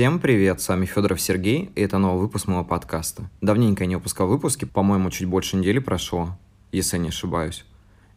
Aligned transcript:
Всем 0.00 0.18
привет, 0.18 0.62
с 0.62 0.68
вами 0.70 0.86
Федоров 0.86 1.20
Сергей, 1.20 1.72
и 1.74 1.82
это 1.82 1.98
новый 1.98 2.22
выпуск 2.22 2.46
моего 2.46 2.64
подкаста. 2.64 3.28
Давненько 3.42 3.84
я 3.84 3.86
не 3.86 3.96
выпускал 3.96 4.28
выпуски, 4.28 4.64
по-моему, 4.64 5.10
чуть 5.10 5.28
больше 5.28 5.58
недели 5.58 5.78
прошло, 5.78 6.38
если 6.72 6.96
я 6.96 7.02
не 7.02 7.10
ошибаюсь. 7.10 7.66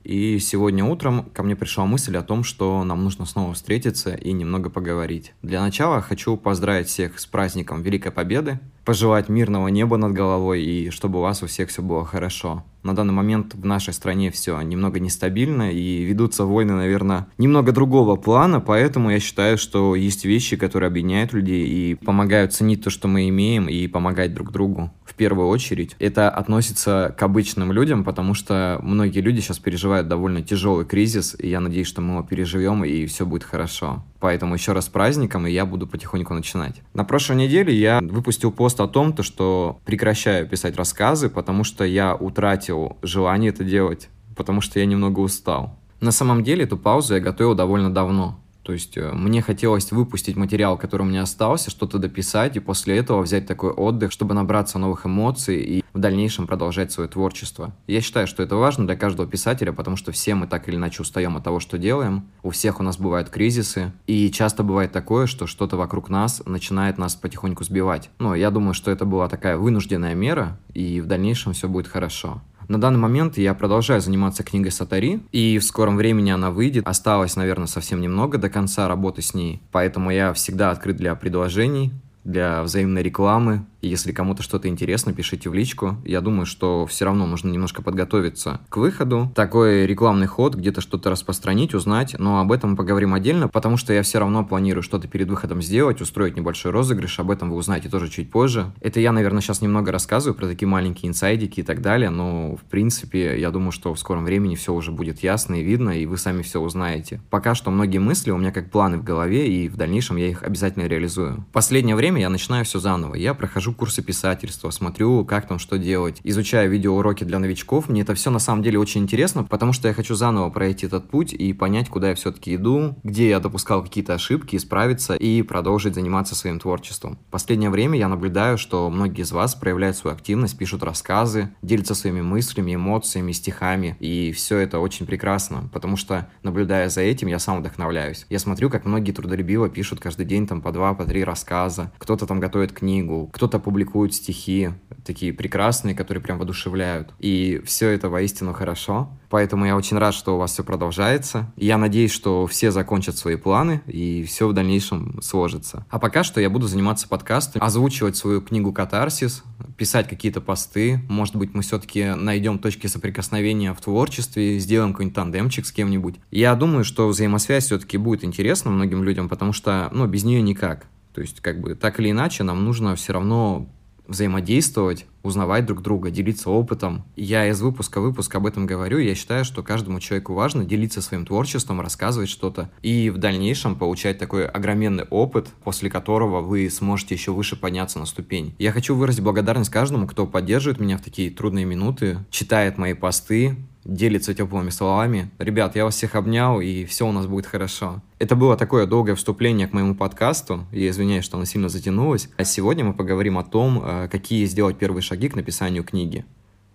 И 0.06 0.40
сегодня 0.40 0.86
утром 0.86 1.26
ко 1.34 1.44
мне 1.44 1.58
пришла 1.58 1.86
мысль 1.86 2.16
о 2.16 2.22
том, 2.22 2.46
что 2.46 2.86
нам 2.86 3.04
нужно 3.04 3.26
снова 3.26 3.54
встретиться 3.54 4.16
и 4.16 4.32
немного 4.32 4.70
поговорить. 4.70 5.34
Для 5.42 5.60
начала 5.60 6.00
хочу 6.00 6.38
поздравить 6.38 6.88
всех 6.88 7.20
с 7.20 7.26
праздником 7.26 7.82
Великой 7.82 8.14
Победы, 8.14 8.62
пожелать 8.86 9.28
мирного 9.28 9.68
неба 9.68 9.98
над 9.98 10.14
головой 10.14 10.64
и 10.64 10.90
чтобы 10.90 11.20
у 11.20 11.22
вас 11.24 11.44
у 11.44 11.48
всех 11.48 11.68
все 11.68 11.82
было 11.82 12.06
хорошо. 12.06 12.64
На 12.84 12.94
данный 12.94 13.14
момент 13.14 13.56
в 13.56 13.66
нашей 13.66 13.94
стране 13.94 14.30
все 14.30 14.60
немного 14.62 15.00
нестабильно 15.00 15.72
и 15.72 16.04
ведутся 16.04 16.44
войны, 16.44 16.74
наверное, 16.74 17.28
немного 17.38 17.72
другого 17.72 18.18
плана, 18.18 18.60
поэтому 18.60 19.10
я 19.10 19.22
считаю, 19.22 19.58
что 19.58 19.96
есть 19.96 20.26
вещи, 20.26 20.58
которые 20.58 20.88
объединяют 20.88 21.32
людей 21.32 21.66
и 21.66 21.96
помогают 21.96 22.54
ценить 22.54 22.84
то, 22.84 22.90
что 22.90 23.08
мы 23.08 23.30
имеем 23.30 23.68
и 23.68 23.88
помогать 23.88 24.34
друг 24.34 24.52
другу 24.52 24.92
в 25.06 25.14
первую 25.16 25.48
очередь. 25.48 25.96
Это 26.00 26.30
относится 26.30 27.16
к 27.18 27.24
обычным 27.24 27.72
людям, 27.72 28.04
потому 28.04 28.34
что 28.34 28.80
многие 28.84 29.22
люди 29.22 29.40
сейчас 29.40 29.60
переживают 29.60 30.10
довольно 30.10 30.42
тяжелый 30.42 30.86
кризис, 30.86 31.36
и 31.40 31.48
я 31.48 31.62
надеюсь, 31.62 31.88
что 31.88 32.02
мы 32.02 32.16
его 32.16 32.24
переживем 32.24 32.84
и 32.84 33.06
все 33.06 33.26
будет 33.26 33.46
хорошо. 33.46 34.04
Поэтому 34.20 34.56
еще 34.56 34.72
раз 34.72 34.86
с 34.86 34.90
праздником, 34.90 35.48
и 35.48 35.52
я 35.52 35.66
буду 35.66 35.86
потихоньку 35.86 36.34
начинать. 36.34 36.82
На 36.94 37.04
прошлой 37.04 37.36
неделе 37.36 37.74
я 37.76 38.00
выпустил 38.02 38.52
пост 38.52 38.80
о 38.80 38.88
том, 38.88 39.14
то, 39.14 39.22
что 39.22 39.80
прекращаю 39.86 40.48
писать 40.48 40.78
рассказы, 40.78 41.30
потому 41.30 41.64
что 41.64 41.84
я 41.84 42.16
утратил 42.16 42.73
желание 43.02 43.52
это 43.52 43.64
делать, 43.64 44.10
потому 44.36 44.62
что 44.62 44.80
я 44.80 44.86
немного 44.86 45.20
устал. 45.20 45.78
На 46.00 46.12
самом 46.12 46.44
деле 46.44 46.64
эту 46.64 46.78
паузу 46.78 47.16
я 47.16 47.20
готовил 47.20 47.56
довольно 47.56 47.94
давно. 47.94 48.40
То 48.64 48.72
есть 48.72 48.98
э, 48.98 49.12
мне 49.12 49.42
хотелось 49.42 49.92
выпустить 49.92 50.38
материал, 50.38 50.78
который 50.78 51.04
у 51.04 51.06
меня 51.06 51.24
остался, 51.24 51.70
что-то 51.70 52.00
дописать, 52.00 52.56
и 52.56 52.62
после 52.62 52.98
этого 52.98 53.22
взять 53.22 53.46
такой 53.46 53.72
отдых, 53.72 54.12
чтобы 54.12 54.34
набраться 54.34 54.80
новых 54.80 55.06
эмоций 55.06 55.62
и 55.62 55.84
в 55.94 56.00
дальнейшем 56.00 56.48
продолжать 56.48 56.92
свое 56.92 57.10
творчество. 57.10 57.76
Я 57.88 58.02
считаю, 58.02 58.26
что 58.26 58.42
это 58.42 58.56
важно 58.56 58.88
для 58.88 58.96
каждого 58.96 59.30
писателя, 59.30 59.74
потому 59.74 59.98
что 59.98 60.12
все 60.12 60.34
мы 60.34 60.48
так 60.48 60.68
или 60.68 60.78
иначе 60.78 61.02
устаем 61.02 61.36
от 61.36 61.44
того, 61.44 61.60
что 61.60 61.78
делаем. 61.78 62.26
У 62.42 62.50
всех 62.50 62.80
у 62.80 62.84
нас 62.84 62.98
бывают 62.98 63.30
кризисы, 63.30 63.92
и 64.08 64.32
часто 64.32 64.64
бывает 64.64 64.92
такое, 64.92 65.28
что 65.28 65.46
что-то 65.46 65.76
вокруг 65.76 66.10
нас 66.10 66.42
начинает 66.46 66.98
нас 66.98 67.16
потихоньку 67.16 67.66
сбивать. 67.66 68.10
Но 68.20 68.34
я 68.34 68.50
думаю, 68.50 68.74
что 68.74 68.92
это 68.92 69.06
была 69.06 69.28
такая 69.28 69.58
вынужденная 69.58 70.16
мера, 70.16 70.58
и 70.74 71.02
в 71.02 71.06
дальнейшем 71.06 71.54
все 71.54 71.68
будет 71.68 71.88
хорошо. 71.88 72.42
На 72.68 72.80
данный 72.80 73.00
момент 73.00 73.38
я 73.38 73.54
продолжаю 73.54 74.02
заниматься 74.02 74.44
книгой 74.44 74.72
Сатари, 74.72 75.22
и 75.32 75.58
в 75.58 75.64
скором 75.64 75.98
времени 75.98 76.32
она 76.32 76.52
выйдет. 76.52 76.88
Осталось, 76.88 77.36
наверное, 77.36 77.68
совсем 77.68 78.02
немного 78.02 78.38
до 78.38 78.50
конца 78.50 78.88
работы 78.88 79.22
с 79.22 79.34
ней, 79.34 79.62
поэтому 79.72 80.12
я 80.12 80.34
всегда 80.34 80.72
открыт 80.72 80.98
для 80.98 81.16
предложений, 81.16 81.92
для 82.24 82.64
взаимной 82.64 83.04
рекламы, 83.04 83.66
если 83.88 84.12
кому-то 84.12 84.44
что-то 84.44 84.68
интересно, 84.68 85.14
пишите 85.14 85.50
в 85.50 85.54
личку. 85.54 85.98
Я 86.06 86.22
думаю, 86.22 86.46
что 86.46 86.86
все 86.86 87.06
равно 87.06 87.26
нужно 87.26 87.50
немножко 87.50 87.82
подготовиться 87.82 88.62
к 88.70 88.78
выходу. 88.78 89.32
Такой 89.36 89.86
рекламный 89.86 90.28
ход, 90.28 90.56
где-то 90.56 90.82
что-то 90.82 91.10
распространить, 91.10 91.74
узнать, 91.74 92.16
но 92.18 92.40
об 92.40 92.52
этом 92.52 92.76
поговорим 92.76 93.14
отдельно, 93.14 93.48
потому 93.48 93.78
что 93.78 93.94
я 93.94 94.04
все 94.04 94.20
равно 94.20 94.46
планирую 94.46 94.84
что-то 94.84 95.08
перед 95.08 95.30
выходом 95.30 95.62
сделать, 95.62 96.02
устроить 96.02 96.36
небольшой 96.36 96.72
розыгрыш, 96.72 97.20
об 97.20 97.32
этом 97.32 97.50
вы 97.50 97.58
узнаете 97.58 97.90
тоже 97.90 98.10
чуть 98.10 98.32
позже. 98.32 98.72
Это 98.82 99.00
я, 99.00 99.12
наверное, 99.12 99.42
сейчас 99.42 99.62
немного 99.62 99.92
рассказываю 99.92 100.36
про 100.36 100.48
такие 100.48 100.68
маленькие 100.68 101.10
инсайдики 101.10 101.60
и 101.60 101.64
так 101.64 101.82
далее, 101.82 102.10
но, 102.10 102.56
в 102.56 102.64
принципе, 102.70 103.40
я 103.40 103.52
думаю, 103.52 103.72
что 103.72 103.94
в 103.94 104.00
скором 104.00 104.26
времени 104.26 104.56
все 104.56 104.74
уже 104.74 104.92
будет 104.92 105.24
ясно 105.24 105.56
и 105.56 105.64
видно, 105.64 105.92
и 105.92 106.06
вы 106.06 106.18
сами 106.18 106.42
все 106.42 106.60
узнаете. 106.60 107.22
Пока 107.30 107.56
что 107.56 107.72
многие 107.72 107.98
мысли 107.98 108.32
у 108.32 108.38
меня 108.38 108.52
как 108.52 108.72
планы 108.72 108.98
в 108.98 109.04
голове, 109.04 109.48
и 109.48 109.68
в 109.68 109.76
дальнейшем 109.76 110.18
я 110.18 110.30
их 110.30 110.44
обязательно 110.44 110.88
реализую. 110.88 111.46
В 111.50 111.54
последнее 111.54 111.96
время 111.96 112.22
я 112.22 112.30
начинаю 112.30 112.66
все 112.66 112.80
заново. 112.80 113.16
Я 113.16 113.34
прохожу 113.34 113.73
курсы 113.74 114.02
писательства, 114.02 114.70
смотрю, 114.70 115.26
как 115.26 115.48
там 115.48 115.60
что 115.60 115.78
делать, 115.78 116.20
изучаю 116.24 116.70
видеоуроки 116.72 117.24
для 117.24 117.40
новичков. 117.40 117.90
Мне 117.90 118.02
это 118.02 118.16
все 118.16 118.30
на 118.30 118.40
самом 118.40 118.64
деле 118.64 118.80
очень 118.80 119.02
интересно, 119.02 119.44
потому 119.44 119.74
что 119.74 119.88
я 119.88 119.94
хочу 119.94 120.16
заново 120.16 120.50
пройти 120.50 120.86
этот 120.86 121.10
путь 121.10 121.34
и 121.34 121.54
понять, 121.54 121.90
куда 121.90 122.10
я 122.10 122.16
все-таки 122.16 122.56
иду, 122.56 122.96
где 123.04 123.30
я 123.30 123.40
допускал 123.40 123.84
какие-то 123.84 124.14
ошибки, 124.14 124.56
исправиться 124.56 125.16
и 125.16 125.42
продолжить 125.42 125.96
заниматься 125.96 126.36
своим 126.36 126.60
творчеством. 126.60 127.18
В 127.28 127.32
последнее 127.32 127.70
время 127.70 127.98
я 127.98 128.08
наблюдаю, 128.08 128.58
что 128.58 128.90
многие 128.90 129.22
из 129.22 129.32
вас 129.32 129.56
проявляют 129.56 129.98
свою 129.98 130.16
активность, 130.16 130.58
пишут 130.58 130.84
рассказы, 130.84 131.50
делятся 131.62 131.96
своими 131.96 132.22
мыслями, 132.22 132.76
эмоциями, 132.76 133.32
стихами, 133.32 133.98
и 134.00 134.32
все 134.32 134.58
это 134.58 134.80
очень 134.80 135.06
прекрасно, 135.06 135.70
потому 135.74 135.98
что, 135.98 136.28
наблюдая 136.44 136.90
за 136.90 137.02
этим, 137.02 137.28
я 137.28 137.40
сам 137.40 137.60
вдохновляюсь. 137.60 138.26
Я 138.30 138.40
смотрю, 138.40 138.70
как 138.70 138.86
многие 138.86 139.12
трудолюбиво 139.12 139.70
пишут 139.70 140.00
каждый 140.00 140.26
день 140.26 140.48
там 140.48 140.62
по 140.62 140.72
два, 140.72 140.94
по 140.94 141.06
три 141.06 141.24
рассказа, 141.24 141.92
кто-то 141.98 142.26
там 142.26 142.40
готовит 142.40 142.74
книгу, 142.74 143.30
кто-то 143.34 143.60
публикуют 143.64 144.14
стихи, 144.14 144.72
такие 145.04 145.34
прекрасные, 145.34 145.96
которые 145.96 146.24
прям 146.24 146.38
воодушевляют. 146.38 147.14
И 147.20 147.62
все 147.66 147.90
это 147.90 148.10
воистину 148.10 148.54
хорошо. 148.54 149.10
Поэтому 149.30 149.66
я 149.66 149.76
очень 149.76 149.98
рад, 149.98 150.14
что 150.14 150.36
у 150.36 150.38
вас 150.38 150.52
все 150.52 150.64
продолжается. 150.64 151.52
Я 151.56 151.78
надеюсь, 151.78 152.12
что 152.12 152.46
все 152.46 152.70
закончат 152.70 153.18
свои 153.18 153.36
планы 153.36 153.82
и 153.88 154.24
все 154.24 154.48
в 154.48 154.54
дальнейшем 154.54 155.22
сложится. 155.22 155.86
А 155.90 155.98
пока 155.98 156.24
что 156.24 156.40
я 156.40 156.50
буду 156.50 156.68
заниматься 156.68 157.08
подкастом, 157.08 157.64
озвучивать 157.64 158.16
свою 158.16 158.42
книгу 158.42 158.72
«Катарсис», 158.72 159.44
писать 159.78 160.08
какие-то 160.08 160.40
посты. 160.40 161.02
Может 161.10 161.36
быть, 161.36 161.54
мы 161.54 161.64
все-таки 161.64 162.14
найдем 162.16 162.60
точки 162.60 162.88
соприкосновения 162.88 163.74
в 163.74 163.82
творчестве, 163.82 164.60
сделаем 164.60 164.94
какой-нибудь 164.94 165.16
тандемчик 165.16 165.66
с 165.66 165.72
кем-нибудь. 165.72 166.16
Я 166.30 166.54
думаю, 166.56 166.84
что 166.84 167.08
взаимосвязь 167.08 167.66
все-таки 167.66 167.98
будет 167.98 168.24
интересна 168.24 168.70
многим 168.70 169.04
людям, 169.04 169.30
потому 169.30 169.52
что, 169.52 169.90
ну, 169.92 170.06
без 170.06 170.24
нее 170.24 170.42
никак. 170.42 170.86
То 171.14 171.22
есть, 171.22 171.40
как 171.42 171.60
бы, 171.60 171.76
так 171.76 172.00
или 172.00 172.12
иначе, 172.12 172.44
нам 172.44 172.66
нужно 172.66 172.96
все 172.96 173.14
равно 173.14 173.70
взаимодействовать, 174.08 175.06
узнавать 175.22 175.66
друг 175.66 175.82
друга, 175.82 176.12
делиться 176.12 176.50
опытом. 176.50 177.06
Я 177.16 177.48
из 177.48 177.62
выпуска 177.62 178.02
в 178.02 178.04
выпуск 178.04 178.36
об 178.36 178.46
этом 178.46 178.66
говорю, 178.66 178.98
я 178.98 179.16
считаю, 179.16 179.46
что 179.46 179.64
каждому 179.64 180.00
человеку 180.00 180.34
важно 180.34 180.66
делиться 180.66 181.02
своим 181.02 181.26
творчеством, 181.26 181.80
рассказывать 181.80 182.30
что-то 182.30 182.70
и 182.82 183.10
в 183.10 183.18
дальнейшем 183.18 183.76
получать 183.76 184.18
такой 184.18 184.46
огроменный 184.46 185.06
опыт, 185.06 185.48
после 185.64 185.90
которого 185.90 186.42
вы 186.42 186.70
сможете 186.70 187.16
еще 187.16 187.32
выше 187.32 187.56
подняться 187.56 188.00
на 188.00 188.06
ступень. 188.06 188.54
Я 188.60 188.72
хочу 188.72 188.96
выразить 188.96 189.24
благодарность 189.24 189.72
каждому, 189.72 190.08
кто 190.08 190.28
поддерживает 190.28 190.82
меня 190.82 190.98
в 190.98 191.02
такие 191.02 191.32
трудные 191.32 191.66
минуты, 191.66 192.20
читает 192.30 192.78
мои 192.78 192.94
посты, 192.94 193.56
делится 193.86 194.34
теплыми 194.34 194.70
словами. 194.70 195.30
Ребят, 195.40 195.76
я 195.76 195.86
вас 195.86 195.96
всех 195.96 196.16
обнял, 196.16 196.62
и 196.62 196.86
все 196.86 197.08
у 197.08 197.12
нас 197.12 197.28
будет 197.28 197.46
хорошо. 197.46 198.02
Это 198.20 198.36
было 198.36 198.56
такое 198.56 198.86
долгое 198.86 199.16
вступление 199.16 199.68
к 199.68 199.74
моему 199.74 199.96
подкасту. 199.96 200.66
Я 200.72 200.90
извиняюсь, 200.90 201.26
что 201.26 201.38
оно 201.38 201.46
сильно 201.46 201.70
затянулось. 201.70 202.30
А 202.38 202.44
сегодня 202.44 202.86
мы 202.86 202.94
поговорим 202.94 203.38
о 203.38 203.44
том, 203.44 203.82
э, 203.84 204.08
какие 204.12 204.46
сделать 204.46 204.78
первые 204.78 205.02
шаги 205.02 205.30
к 205.30 205.36
написанию 205.36 205.84
книги. 205.84 206.26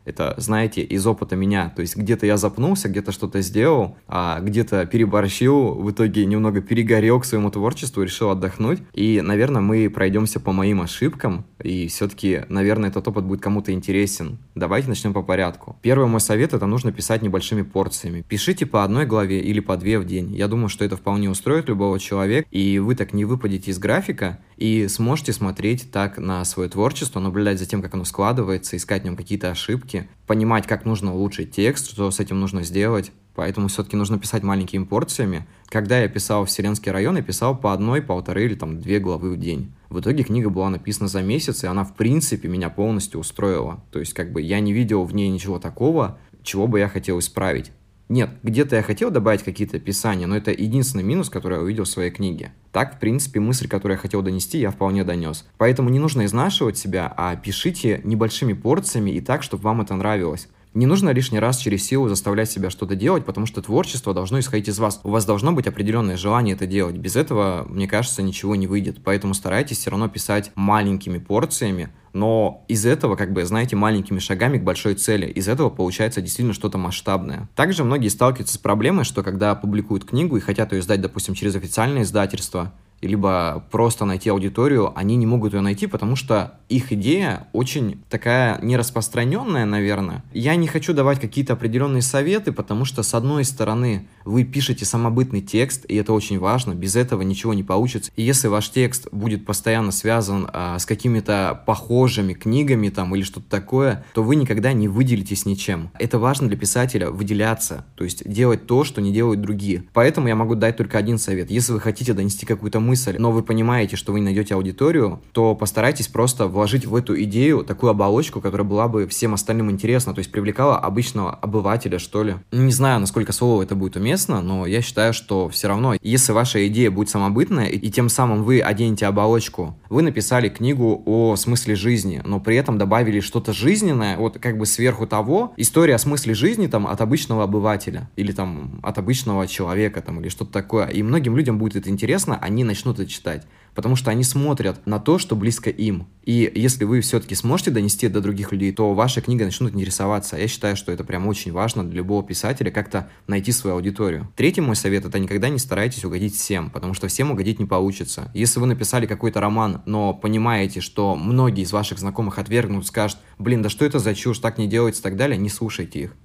Это, 0.08 0.34
знаете, 0.38 0.82
из 0.82 1.06
опыта 1.06 1.36
меня. 1.36 1.70
То 1.76 1.82
есть 1.82 1.94
где-то 1.94 2.24
я 2.24 2.38
запнулся, 2.38 2.88
где-то 2.88 3.12
что-то 3.12 3.42
сделал, 3.42 3.96
а 4.08 4.40
где-то 4.40 4.86
переборщил, 4.86 5.74
в 5.74 5.90
итоге 5.90 6.24
немного 6.24 6.62
перегорел 6.62 7.20
к 7.20 7.26
своему 7.26 7.50
творчеству, 7.50 8.02
решил 8.02 8.30
отдохнуть. 8.30 8.80
И, 8.94 9.20
наверное, 9.20 9.60
мы 9.60 9.90
пройдемся 9.90 10.40
по 10.40 10.52
моим 10.52 10.80
ошибкам, 10.80 11.44
и 11.62 11.88
все-таки, 11.88 12.40
наверное, 12.48 12.88
этот 12.88 13.06
опыт 13.06 13.24
будет 13.24 13.42
кому-то 13.42 13.70
интересен. 13.72 14.38
Давайте 14.54 14.88
начнем 14.88 15.12
по 15.12 15.22
порядку. 15.22 15.76
Первый 15.82 16.08
мой 16.08 16.20
совет– 16.20 16.52
это 16.54 16.64
нужно 16.64 16.90
писать 16.90 17.20
небольшими 17.20 17.60
порциями. 17.60 18.24
Пишите 18.26 18.64
по 18.64 18.84
одной 18.84 19.04
главе 19.04 19.40
или 19.40 19.60
по 19.60 19.76
две 19.76 19.98
в 19.98 20.06
день. 20.06 20.34
Я 20.34 20.48
думаю, 20.48 20.70
что 20.70 20.86
это 20.86 20.96
вполне 20.96 21.28
устроит 21.28 21.68
любого 21.68 22.00
человека, 22.00 22.48
и 22.50 22.78
вы 22.78 22.94
так 22.94 23.12
не 23.12 23.26
выпадете 23.26 23.72
из 23.72 23.78
графика, 23.78 24.38
и 24.58 24.88
сможете 24.88 25.32
смотреть 25.32 25.90
так 25.92 26.18
на 26.18 26.44
свое 26.44 26.68
творчество, 26.68 27.20
наблюдать 27.20 27.60
за 27.60 27.66
тем, 27.66 27.80
как 27.80 27.94
оно 27.94 28.04
складывается, 28.04 28.76
искать 28.76 29.02
в 29.02 29.04
нем 29.04 29.16
какие-то 29.16 29.50
ошибки, 29.50 30.08
понимать, 30.26 30.66
как 30.66 30.84
нужно 30.84 31.14
улучшить 31.14 31.52
текст, 31.52 31.88
что 31.90 32.10
с 32.10 32.18
этим 32.18 32.40
нужно 32.40 32.64
сделать. 32.64 33.12
Поэтому 33.36 33.68
все-таки 33.68 33.96
нужно 33.96 34.18
писать 34.18 34.42
маленькими 34.42 34.82
порциями. 34.82 35.46
Когда 35.68 36.00
я 36.00 36.08
писал 36.08 36.44
«Вселенский 36.44 36.90
район», 36.90 37.16
я 37.16 37.22
писал 37.22 37.56
по 37.56 37.72
одной, 37.72 38.02
полторы 38.02 38.46
или 38.46 38.56
там 38.56 38.80
две 38.80 38.98
главы 38.98 39.30
в 39.30 39.38
день. 39.38 39.72
В 39.90 40.00
итоге 40.00 40.24
книга 40.24 40.50
была 40.50 40.70
написана 40.70 41.06
за 41.06 41.22
месяц, 41.22 41.62
и 41.62 41.68
она, 41.68 41.84
в 41.84 41.94
принципе, 41.94 42.48
меня 42.48 42.68
полностью 42.68 43.20
устроила. 43.20 43.80
То 43.92 44.00
есть, 44.00 44.12
как 44.12 44.32
бы, 44.32 44.42
я 44.42 44.58
не 44.58 44.72
видел 44.72 45.04
в 45.04 45.14
ней 45.14 45.28
ничего 45.30 45.60
такого, 45.60 46.18
чего 46.42 46.66
бы 46.66 46.80
я 46.80 46.88
хотел 46.88 47.20
исправить. 47.20 47.70
Нет, 48.08 48.30
где-то 48.42 48.76
я 48.76 48.82
хотел 48.82 49.10
добавить 49.10 49.42
какие-то 49.42 49.76
описания, 49.76 50.26
но 50.26 50.36
это 50.36 50.50
единственный 50.50 51.04
минус, 51.04 51.28
который 51.28 51.58
я 51.58 51.62
увидел 51.62 51.84
в 51.84 51.88
своей 51.88 52.10
книге. 52.10 52.52
Так, 52.72 52.96
в 52.96 52.98
принципе, 52.98 53.38
мысль, 53.38 53.68
которую 53.68 53.96
я 53.96 54.00
хотел 54.00 54.22
донести, 54.22 54.58
я 54.58 54.70
вполне 54.70 55.04
донес. 55.04 55.46
Поэтому 55.58 55.90
не 55.90 55.98
нужно 55.98 56.24
изнашивать 56.24 56.78
себя, 56.78 57.12
а 57.16 57.36
пишите 57.36 58.00
небольшими 58.04 58.54
порциями 58.54 59.10
и 59.10 59.20
так, 59.20 59.42
чтобы 59.42 59.64
вам 59.64 59.82
это 59.82 59.94
нравилось. 59.94 60.48
Не 60.78 60.86
нужно 60.86 61.10
лишний 61.10 61.40
раз 61.40 61.56
через 61.56 61.84
силу 61.84 62.08
заставлять 62.08 62.48
себя 62.52 62.70
что-то 62.70 62.94
делать, 62.94 63.24
потому 63.24 63.46
что 63.46 63.60
творчество 63.60 64.14
должно 64.14 64.38
исходить 64.38 64.68
из 64.68 64.78
вас. 64.78 65.00
У 65.02 65.10
вас 65.10 65.24
должно 65.24 65.50
быть 65.50 65.66
определенное 65.66 66.16
желание 66.16 66.54
это 66.54 66.68
делать. 66.68 66.94
Без 66.94 67.16
этого, 67.16 67.66
мне 67.68 67.88
кажется, 67.88 68.22
ничего 68.22 68.54
не 68.54 68.68
выйдет. 68.68 68.98
Поэтому 69.02 69.34
старайтесь 69.34 69.78
все 69.78 69.90
равно 69.90 70.08
писать 70.08 70.52
маленькими 70.54 71.18
порциями, 71.18 71.88
но 72.12 72.64
из 72.68 72.86
этого, 72.86 73.16
как 73.16 73.32
бы, 73.32 73.44
знаете, 73.44 73.74
маленькими 73.74 74.20
шагами 74.20 74.58
к 74.58 74.62
большой 74.62 74.94
цели. 74.94 75.26
Из 75.26 75.48
этого 75.48 75.68
получается 75.68 76.20
действительно 76.20 76.54
что-то 76.54 76.78
масштабное. 76.78 77.48
Также 77.56 77.82
многие 77.82 78.06
сталкиваются 78.06 78.54
с 78.54 78.58
проблемой, 78.58 79.02
что 79.02 79.24
когда 79.24 79.56
публикуют 79.56 80.04
книгу 80.04 80.36
и 80.36 80.40
хотят 80.40 80.70
ее 80.70 80.78
издать, 80.78 81.00
допустим, 81.00 81.34
через 81.34 81.56
официальное 81.56 82.02
издательство, 82.02 82.72
либо 83.00 83.64
просто 83.70 84.04
найти 84.04 84.30
аудиторию, 84.30 84.92
они 84.96 85.16
не 85.16 85.26
могут 85.26 85.54
ее 85.54 85.60
найти, 85.60 85.86
потому 85.86 86.16
что 86.16 86.58
их 86.68 86.92
идея 86.92 87.48
очень 87.52 88.02
такая 88.10 88.60
нераспространенная, 88.60 89.64
наверное. 89.64 90.22
Я 90.32 90.56
не 90.56 90.66
хочу 90.66 90.92
давать 90.92 91.20
какие-то 91.20 91.54
определенные 91.54 92.02
советы, 92.02 92.52
потому 92.52 92.84
что, 92.84 93.02
с 93.02 93.14
одной 93.14 93.44
стороны, 93.44 94.06
вы 94.24 94.44
пишете 94.44 94.84
самобытный 94.84 95.40
текст, 95.40 95.84
и 95.88 95.94
это 95.96 96.12
очень 96.12 96.38
важно, 96.38 96.74
без 96.74 96.96
этого 96.96 97.22
ничего 97.22 97.54
не 97.54 97.62
получится. 97.62 98.10
И 98.16 98.22
если 98.22 98.48
ваш 98.48 98.70
текст 98.70 99.08
будет 99.12 99.46
постоянно 99.46 99.92
связан 99.92 100.48
а, 100.52 100.78
с 100.78 100.84
какими-то 100.84 101.62
похожими 101.66 102.34
книгами 102.34 102.90
там 102.90 103.14
или 103.14 103.22
что-то 103.22 103.48
такое, 103.48 104.04
то 104.12 104.22
вы 104.22 104.36
никогда 104.36 104.72
не 104.72 104.88
выделитесь 104.88 105.46
ничем. 105.46 105.90
Это 105.98 106.18
важно 106.18 106.48
для 106.48 106.56
писателя 106.56 107.10
выделяться, 107.10 107.86
то 107.94 108.04
есть 108.04 108.28
делать 108.28 108.66
то, 108.66 108.84
что 108.84 109.00
не 109.00 109.12
делают 109.12 109.40
другие. 109.40 109.84
Поэтому 109.92 110.28
я 110.28 110.36
могу 110.36 110.54
дать 110.54 110.76
только 110.76 110.98
один 110.98 111.18
совет. 111.18 111.50
Если 111.50 111.72
вы 111.72 111.80
хотите 111.80 112.12
донести 112.12 112.44
какую-то 112.44 112.80
мысль, 112.88 113.16
но 113.18 113.30
вы 113.30 113.42
понимаете, 113.42 113.96
что 113.96 114.12
вы 114.12 114.20
не 114.20 114.24
найдете 114.24 114.54
аудиторию, 114.54 115.20
то 115.32 115.54
постарайтесь 115.54 116.08
просто 116.08 116.46
вложить 116.48 116.86
в 116.86 116.94
эту 116.94 117.20
идею 117.22 117.64
такую 117.64 117.90
оболочку, 117.90 118.40
которая 118.40 118.66
была 118.66 118.88
бы 118.88 119.06
всем 119.06 119.34
остальным 119.34 119.70
интересна, 119.70 120.14
то 120.14 120.20
есть 120.20 120.32
привлекала 120.32 120.78
обычного 120.78 121.34
обывателя, 121.34 121.98
что 121.98 122.22
ли. 122.22 122.36
Не 122.52 122.72
знаю, 122.72 123.00
насколько 123.00 123.32
слово 123.32 123.62
это 123.62 123.74
будет 123.74 123.96
уместно, 123.96 124.40
но 124.40 124.66
я 124.66 124.80
считаю, 124.80 125.12
что 125.12 125.48
все 125.48 125.68
равно, 125.68 125.94
если 126.00 126.32
ваша 126.32 126.66
идея 126.68 126.90
будет 126.90 127.10
самобытная, 127.10 127.66
и, 127.66 127.90
тем 127.90 128.08
самым 128.08 128.42
вы 128.42 128.60
оденете 128.60 129.06
оболочку, 129.06 129.76
вы 129.90 130.02
написали 130.02 130.48
книгу 130.48 131.02
о 131.04 131.36
смысле 131.36 131.74
жизни, 131.74 132.22
но 132.24 132.40
при 132.40 132.56
этом 132.56 132.78
добавили 132.78 133.20
что-то 133.20 133.52
жизненное, 133.52 134.16
вот 134.16 134.38
как 134.38 134.56
бы 134.56 134.66
сверху 134.66 135.06
того, 135.06 135.52
история 135.56 135.96
о 135.96 135.98
смысле 135.98 136.34
жизни 136.34 136.66
там 136.66 136.86
от 136.86 137.00
обычного 137.00 137.44
обывателя, 137.44 138.08
или 138.16 138.32
там 138.32 138.80
от 138.82 138.98
обычного 138.98 139.46
человека, 139.46 140.00
там, 140.00 140.20
или 140.20 140.28
что-то 140.28 140.52
такое. 140.52 140.86
И 140.86 141.02
многим 141.02 141.36
людям 141.36 141.58
будет 141.58 141.76
это 141.76 141.90
интересно, 141.90 142.38
они 142.40 142.64
начнут 142.64 142.77
это 142.86 143.06
читать 143.06 143.46
потому 143.78 143.94
что 143.94 144.10
они 144.10 144.24
смотрят 144.24 144.84
на 144.88 144.98
то, 144.98 145.18
что 145.18 145.36
близко 145.36 145.70
им. 145.70 146.08
И 146.24 146.50
если 146.52 146.82
вы 146.82 147.00
все-таки 147.00 147.36
сможете 147.36 147.70
донести 147.70 148.06
это 148.06 148.14
до 148.14 148.22
других 148.22 148.50
людей, 148.50 148.72
то 148.72 148.92
ваша 148.92 149.20
книга 149.20 149.44
начнут 149.44 149.72
интересоваться. 149.72 150.36
Я 150.36 150.48
считаю, 150.48 150.74
что 150.74 150.90
это 150.90 151.04
прям 151.04 151.28
очень 151.28 151.52
важно 151.52 151.84
для 151.84 151.98
любого 151.98 152.26
писателя, 152.26 152.72
как-то 152.72 153.08
найти 153.28 153.52
свою 153.52 153.76
аудиторию. 153.76 154.32
Третий 154.34 154.62
мой 154.62 154.74
совет– 154.74 155.04
это 155.06 155.20
никогда 155.20 155.48
не 155.48 155.60
старайтесь 155.60 156.04
угодить 156.04 156.34
всем, 156.34 156.70
потому 156.70 156.92
что 156.92 157.06
всем 157.06 157.30
угодить 157.30 157.60
не 157.60 157.66
получится. 157.66 158.32
Если 158.34 158.58
вы 158.58 158.66
написали 158.66 159.06
какой-то 159.06 159.40
роман, 159.40 159.80
но 159.86 160.12
понимаете, 160.12 160.80
что 160.80 161.14
многие 161.14 161.62
из 161.62 161.70
ваших 161.70 162.00
знакомых 162.00 162.40
отвергнут, 162.40 162.84
скажут, 162.84 163.18
блин, 163.38 163.62
да 163.62 163.68
что 163.68 163.84
это 163.84 164.00
за 164.00 164.12
чушь, 164.16 164.40
так 164.40 164.58
не 164.58 164.66
делается 164.66 165.02
и 165.02 165.04
так 165.04 165.16
далее, 165.16 165.38
не 165.38 165.50
слушайте 165.50 166.00
их. 166.00 166.16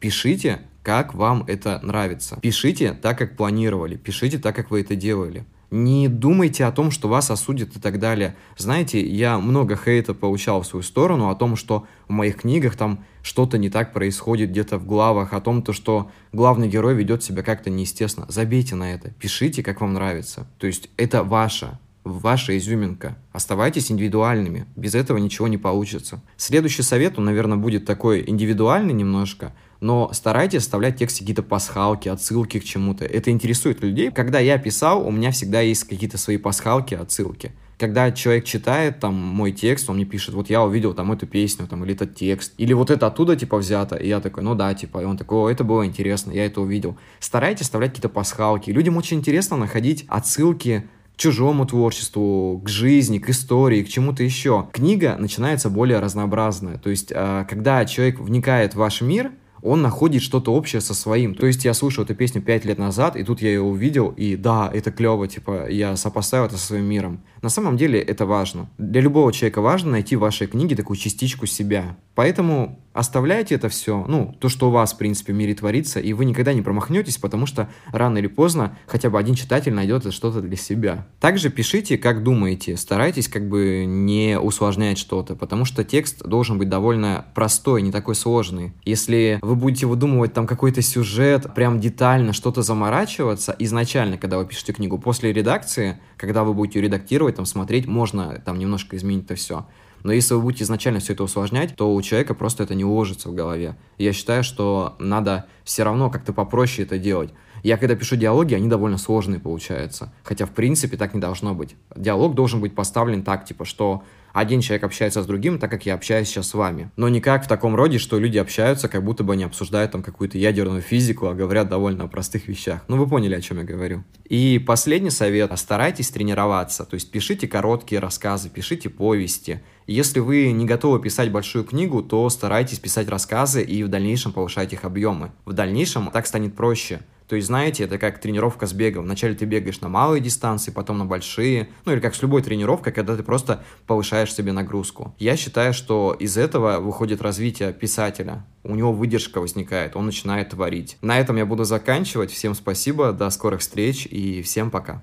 Пишите, 0.00 0.62
как 0.82 1.12
вам 1.12 1.44
это 1.46 1.80
нравится. 1.82 2.38
Пишите 2.40 2.94
так, 2.94 3.18
как 3.18 3.36
планировали. 3.36 3.96
Пишите 3.96 4.38
так, 4.38 4.56
как 4.56 4.70
вы 4.70 4.80
это 4.80 4.96
делали. 4.96 5.44
Не 5.74 6.06
думайте 6.06 6.66
о 6.66 6.70
том, 6.70 6.92
что 6.92 7.08
вас 7.08 7.32
осудят 7.32 7.76
и 7.76 7.80
так 7.80 7.98
далее. 7.98 8.36
Знаете, 8.56 9.04
я 9.04 9.40
много 9.40 9.74
хейта 9.74 10.14
получал 10.14 10.62
в 10.62 10.68
свою 10.68 10.84
сторону 10.84 11.30
о 11.30 11.34
том, 11.34 11.56
что 11.56 11.84
в 12.06 12.12
моих 12.12 12.42
книгах 12.42 12.76
там 12.76 13.04
что-то 13.22 13.58
не 13.58 13.70
так 13.70 13.92
происходит 13.92 14.50
где-то 14.50 14.78
в 14.78 14.86
главах, 14.86 15.32
о 15.32 15.40
том, 15.40 15.62
то, 15.62 15.72
что 15.72 16.12
главный 16.32 16.68
герой 16.68 16.94
ведет 16.94 17.24
себя 17.24 17.42
как-то 17.42 17.70
неестественно. 17.70 18.26
Забейте 18.28 18.76
на 18.76 18.94
это, 18.94 19.10
пишите, 19.10 19.64
как 19.64 19.80
вам 19.80 19.94
нравится. 19.94 20.46
То 20.58 20.68
есть 20.68 20.90
это 20.96 21.24
ваше, 21.24 21.76
ваша 22.04 22.56
изюминка. 22.56 23.16
Оставайтесь 23.32 23.90
индивидуальными, 23.90 24.66
без 24.76 24.94
этого 24.94 25.18
ничего 25.18 25.48
не 25.48 25.58
получится. 25.58 26.22
Следующий 26.36 26.82
совет, 26.82 27.18
он, 27.18 27.24
наверное, 27.24 27.58
будет 27.58 27.84
такой 27.84 28.22
индивидуальный 28.24 28.92
немножко, 28.92 29.52
но 29.84 30.10
старайтесь 30.14 30.60
оставлять 30.60 30.94
в 30.94 30.98
тексте 30.98 31.20
какие-то 31.20 31.42
пасхалки, 31.42 32.08
отсылки 32.08 32.58
к 32.58 32.64
чему-то. 32.64 33.04
Это 33.04 33.30
интересует 33.30 33.82
людей. 33.82 34.10
Когда 34.10 34.38
я 34.38 34.56
писал, 34.56 35.06
у 35.06 35.10
меня 35.10 35.30
всегда 35.30 35.60
есть 35.60 35.84
какие-то 35.84 36.16
свои 36.16 36.38
пасхалки, 36.38 36.94
отсылки. 36.94 37.52
Когда 37.78 38.10
человек 38.10 38.44
читает 38.44 39.00
там 39.00 39.14
мой 39.14 39.52
текст, 39.52 39.90
он 39.90 39.96
мне 39.96 40.06
пишет, 40.06 40.34
вот 40.34 40.48
я 40.48 40.62
увидел 40.62 40.94
там 40.94 41.12
эту 41.12 41.26
песню, 41.26 41.66
там, 41.66 41.84
или 41.84 41.92
этот 41.92 42.14
текст, 42.14 42.54
или 42.56 42.72
вот 42.72 42.90
это 42.90 43.06
оттуда, 43.06 43.36
типа, 43.36 43.58
взято, 43.58 43.96
и 43.96 44.08
я 44.08 44.20
такой, 44.20 44.42
ну 44.42 44.54
да, 44.54 44.72
типа, 44.72 45.02
и 45.02 45.04
он 45.04 45.18
такой, 45.18 45.38
о, 45.38 45.50
это 45.50 45.64
было 45.64 45.84
интересно, 45.84 46.32
я 46.32 46.46
это 46.46 46.62
увидел. 46.62 46.96
Старайтесь 47.20 47.66
оставлять 47.66 47.90
какие-то 47.90 48.08
пасхалки. 48.08 48.70
Людям 48.70 48.96
очень 48.96 49.18
интересно 49.18 49.58
находить 49.58 50.06
отсылки 50.08 50.88
к 51.14 51.18
чужому 51.18 51.66
творчеству, 51.66 52.58
к 52.64 52.70
жизни, 52.70 53.18
к 53.18 53.28
истории, 53.28 53.82
к 53.82 53.90
чему-то 53.90 54.22
еще. 54.22 54.66
Книга 54.72 55.16
начинается 55.18 55.68
более 55.68 55.98
разнообразная. 55.98 56.78
То 56.78 56.88
есть, 56.88 57.12
а, 57.14 57.44
когда 57.44 57.84
человек 57.84 58.18
вникает 58.18 58.72
в 58.72 58.78
ваш 58.78 59.02
мир, 59.02 59.30
он 59.64 59.80
находит 59.80 60.22
что-то 60.22 60.52
общее 60.52 60.82
со 60.82 60.94
своим. 60.94 61.34
То 61.34 61.46
есть 61.46 61.64
я 61.64 61.72
слушал 61.72 62.04
эту 62.04 62.14
песню 62.14 62.42
пять 62.42 62.66
лет 62.66 62.78
назад, 62.78 63.16
и 63.16 63.24
тут 63.24 63.40
я 63.40 63.48
ее 63.48 63.62
увидел, 63.62 64.10
и 64.10 64.36
да, 64.36 64.70
это 64.72 64.92
клево, 64.92 65.26
типа, 65.26 65.70
я 65.70 65.96
сопоставил 65.96 66.46
это 66.46 66.58
со 66.58 66.66
своим 66.66 66.84
миром. 66.84 67.20
На 67.40 67.48
самом 67.48 67.78
деле 67.78 67.98
это 67.98 68.26
важно. 68.26 68.68
Для 68.76 69.00
любого 69.00 69.32
человека 69.32 69.62
важно 69.62 69.92
найти 69.92 70.16
в 70.16 70.20
вашей 70.20 70.48
книге 70.48 70.76
такую 70.76 70.98
частичку 70.98 71.46
себя. 71.46 71.96
Поэтому 72.14 72.78
оставляйте 72.94 73.56
это 73.56 73.68
все, 73.68 74.04
ну, 74.08 74.34
то, 74.40 74.48
что 74.48 74.68
у 74.68 74.70
вас, 74.70 74.94
в 74.94 74.98
принципе, 74.98 75.32
в 75.32 75.36
мире 75.36 75.54
творится, 75.54 76.00
и 76.00 76.12
вы 76.12 76.24
никогда 76.24 76.54
не 76.54 76.62
промахнетесь, 76.62 77.18
потому 77.18 77.44
что 77.44 77.68
рано 77.92 78.18
или 78.18 78.28
поздно 78.28 78.78
хотя 78.86 79.10
бы 79.10 79.18
один 79.18 79.34
читатель 79.34 79.74
найдет 79.74 80.10
что-то 80.12 80.40
для 80.40 80.56
себя. 80.56 81.06
Также 81.20 81.50
пишите, 81.50 81.98
как 81.98 82.22
думаете, 82.22 82.76
старайтесь 82.76 83.28
как 83.28 83.48
бы 83.48 83.84
не 83.86 84.38
усложнять 84.38 84.98
что-то, 84.98 85.34
потому 85.34 85.64
что 85.64 85.84
текст 85.84 86.24
должен 86.24 86.56
быть 86.56 86.68
довольно 86.68 87.26
простой, 87.34 87.82
не 87.82 87.90
такой 87.90 88.14
сложный. 88.14 88.72
Если 88.84 89.38
вы 89.42 89.56
будете 89.56 89.86
выдумывать 89.86 90.32
там 90.32 90.46
какой-то 90.46 90.80
сюжет, 90.80 91.52
прям 91.54 91.80
детально 91.80 92.32
что-то 92.32 92.62
заморачиваться, 92.62 93.54
изначально, 93.58 94.18
когда 94.18 94.38
вы 94.38 94.46
пишете 94.46 94.72
книгу, 94.72 94.98
после 94.98 95.32
редакции, 95.32 95.98
когда 96.16 96.44
вы 96.44 96.54
будете 96.54 96.80
редактировать, 96.80 97.34
там 97.34 97.46
смотреть, 97.46 97.86
можно 97.86 98.40
там 98.44 98.58
немножко 98.58 98.96
изменить 98.96 99.24
это 99.24 99.34
все. 99.34 99.66
Но 100.04 100.12
если 100.12 100.34
вы 100.34 100.42
будете 100.42 100.64
изначально 100.64 101.00
все 101.00 101.14
это 101.14 101.24
усложнять, 101.24 101.74
то 101.74 101.92
у 101.92 102.02
человека 102.02 102.34
просто 102.34 102.62
это 102.62 102.74
не 102.74 102.84
уложится 102.84 103.30
в 103.30 103.34
голове. 103.34 103.76
я 103.98 104.12
считаю, 104.12 104.44
что 104.44 104.94
надо 105.00 105.46
все 105.64 105.82
равно 105.82 106.10
как-то 106.10 106.32
попроще 106.32 106.86
это 106.86 106.98
делать. 106.98 107.30
Я 107.64 107.78
когда 107.78 107.96
пишу 107.96 108.16
диалоги, 108.16 108.52
они 108.52 108.68
довольно 108.68 108.98
сложные 108.98 109.40
получаются. 109.40 110.12
Хотя, 110.22 110.44
в 110.44 110.50
принципе, 110.50 110.98
так 110.98 111.14
не 111.14 111.20
должно 111.20 111.54
быть. 111.54 111.76
Диалог 111.96 112.34
должен 112.34 112.60
быть 112.60 112.74
поставлен 112.74 113.22
так, 113.22 113.46
типа, 113.46 113.64
что 113.64 114.04
один 114.34 114.60
человек 114.60 114.84
общается 114.84 115.22
с 115.22 115.26
другим, 115.26 115.58
так 115.58 115.70
как 115.70 115.86
я 115.86 115.94
общаюсь 115.94 116.28
сейчас 116.28 116.48
с 116.48 116.54
вами. 116.54 116.90
Но 116.96 117.08
не 117.08 117.22
как 117.22 117.44
в 117.44 117.48
таком 117.48 117.74
роде, 117.74 117.96
что 117.96 118.18
люди 118.18 118.36
общаются, 118.36 118.88
как 118.88 119.02
будто 119.02 119.24
бы 119.24 119.32
они 119.32 119.44
обсуждают 119.44 119.92
там 119.92 120.02
какую-то 120.02 120.36
ядерную 120.36 120.82
физику, 120.82 121.26
а 121.26 121.34
говорят 121.34 121.70
довольно 121.70 122.04
о 122.04 122.08
простых 122.08 122.48
вещах. 122.48 122.82
Ну, 122.88 122.98
вы 122.98 123.06
поняли, 123.06 123.34
о 123.34 123.40
чем 123.40 123.56
я 123.56 123.64
говорю. 123.64 124.04
И 124.28 124.58
последний 124.58 125.10
совет. 125.10 125.50
Старайтесь 125.58 126.10
тренироваться. 126.10 126.84
То 126.84 126.94
есть 126.94 127.10
пишите 127.10 127.48
короткие 127.48 128.00
рассказы, 128.00 128.50
пишите 128.50 128.90
повести. 128.90 129.62
Если 129.86 130.20
вы 130.20 130.52
не 130.52 130.66
готовы 130.66 131.00
писать 131.00 131.30
большую 131.32 131.64
книгу, 131.64 132.02
то 132.02 132.28
старайтесь 132.28 132.78
писать 132.78 133.08
рассказы 133.08 133.62
и 133.62 133.82
в 133.84 133.88
дальнейшем 133.88 134.32
повышать 134.32 134.74
их 134.74 134.84
объемы. 134.84 135.32
В 135.46 135.54
дальнейшем 135.54 136.10
так 136.10 136.26
станет 136.26 136.54
проще. 136.56 137.00
То 137.28 137.36
есть, 137.36 137.46
знаете, 137.48 137.84
это 137.84 137.98
как 137.98 138.20
тренировка 138.20 138.66
с 138.66 138.72
бегом. 138.72 139.04
Вначале 139.04 139.34
ты 139.34 139.44
бегаешь 139.44 139.80
на 139.80 139.88
малые 139.88 140.20
дистанции, 140.20 140.70
потом 140.70 140.98
на 140.98 141.06
большие. 141.06 141.68
Ну 141.84 141.92
или 141.92 142.00
как 142.00 142.14
с 142.14 142.22
любой 142.22 142.42
тренировкой, 142.42 142.92
когда 142.92 143.16
ты 143.16 143.22
просто 143.22 143.64
повышаешь 143.86 144.34
себе 144.34 144.52
нагрузку. 144.52 145.14
Я 145.18 145.36
считаю, 145.36 145.72
что 145.72 146.14
из 146.18 146.36
этого 146.36 146.80
выходит 146.80 147.22
развитие 147.22 147.72
писателя. 147.72 148.44
У 148.62 148.74
него 148.74 148.92
выдержка 148.92 149.40
возникает, 149.40 149.96
он 149.96 150.06
начинает 150.06 150.50
творить. 150.50 150.96
На 151.00 151.18
этом 151.18 151.36
я 151.36 151.46
буду 151.46 151.64
заканчивать. 151.64 152.30
Всем 152.30 152.54
спасибо, 152.54 153.12
до 153.12 153.30
скорых 153.30 153.60
встреч 153.60 154.06
и 154.06 154.42
всем 154.42 154.70
пока. 154.70 155.02